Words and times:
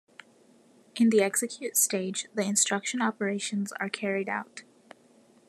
In 0.95 1.11
the 1.11 1.21
execute 1.21 1.77
stage, 1.77 2.25
the 2.33 2.41
instruction 2.41 3.03
operations 3.03 3.71
are 3.73 3.87
carried 3.87 4.29
out. 4.29 4.63